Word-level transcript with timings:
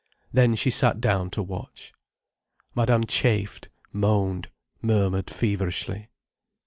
Then 0.33 0.55
she 0.55 0.71
sat 0.71 0.99
down 0.99 1.29
to 1.29 1.43
watch. 1.43 1.93
Madame 2.73 3.03
chafed, 3.05 3.69
moaned, 3.93 4.49
murmured 4.81 5.29
feverishly. 5.29 6.09